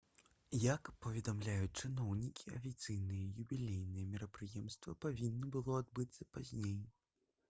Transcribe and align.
як 0.61 0.83
паведамляюць 1.05 1.77
чыноўнікі 1.87 2.53
афіцыйнае 2.59 3.19
юбілейнае 3.43 4.05
мерапрыемства 4.13 4.95
павінна 5.03 5.51
было 5.57 5.77
адбыцца 5.83 6.27
пазней 6.39 6.79